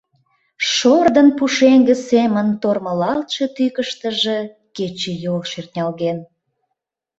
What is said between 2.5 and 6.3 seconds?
тормылалтше тӱкыштыжӧ кечыйол шӧртнялген.